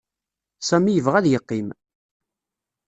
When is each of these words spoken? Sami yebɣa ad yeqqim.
Sami 0.67 0.91
yebɣa 0.93 1.17
ad 1.19 1.27
yeqqim. 1.29 1.67